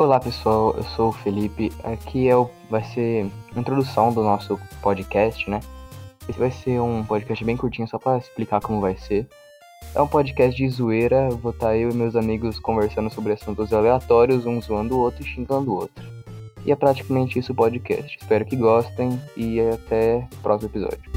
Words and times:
Olá 0.00 0.18
pessoal, 0.18 0.74
eu 0.78 0.82
sou 0.82 1.10
o 1.10 1.12
Felipe. 1.12 1.70
Aqui 1.84 2.26
é 2.26 2.34
o, 2.34 2.48
vai 2.70 2.82
ser 2.82 3.30
a 3.54 3.60
introdução 3.60 4.10
do 4.10 4.22
nosso 4.22 4.58
podcast, 4.80 5.50
né? 5.50 5.60
Esse 6.26 6.38
vai 6.38 6.50
ser 6.50 6.80
um 6.80 7.04
podcast 7.04 7.44
bem 7.44 7.54
curtinho 7.54 7.86
só 7.86 7.98
para 7.98 8.16
explicar 8.16 8.62
como 8.62 8.80
vai 8.80 8.96
ser. 8.96 9.28
É 9.94 10.00
um 10.00 10.06
podcast 10.06 10.56
de 10.56 10.66
zoeira, 10.70 11.28
vou 11.28 11.52
estar 11.52 11.76
eu 11.76 11.90
e 11.90 11.94
meus 11.94 12.16
amigos 12.16 12.58
conversando 12.58 13.10
sobre 13.10 13.34
assuntos 13.34 13.74
aleatórios, 13.74 14.46
um 14.46 14.58
zoando 14.58 14.96
o 14.96 15.00
outro 15.00 15.22
e 15.22 15.28
xingando 15.28 15.70
o 15.70 15.74
outro. 15.74 16.02
E 16.64 16.72
é 16.72 16.76
praticamente 16.76 17.38
isso 17.38 17.52
o 17.52 17.54
podcast. 17.54 18.16
Espero 18.18 18.46
que 18.46 18.56
gostem 18.56 19.20
e 19.36 19.60
até 19.60 20.26
o 20.32 20.36
próximo 20.38 20.70
episódio. 20.70 21.09